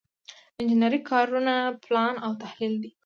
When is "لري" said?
2.79-2.91